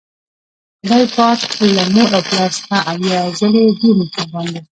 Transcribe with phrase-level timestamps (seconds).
[0.87, 1.39] خدای پاک
[1.75, 4.61] له مور او پلار څخه اویا ځلې ډیر مهربان ده